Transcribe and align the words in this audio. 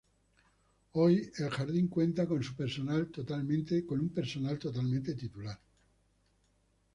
Hoy 0.93 1.29
el 1.37 1.49
jardín 1.51 1.87
cuenta 1.87 2.25
con 2.25 2.41
su 2.41 2.55
personal 2.55 3.11
totalmente 3.11 3.83
titular. 5.13 5.59